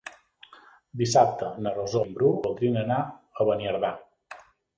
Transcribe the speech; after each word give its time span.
Dissabte 1.01 1.49
na 1.65 1.73
Rosó 1.75 2.01
i 2.07 2.07
en 2.07 2.15
Bru 2.15 2.31
voldrien 2.47 2.81
anar 2.85 2.99
a 3.45 3.49
Beniardà. 3.53 3.95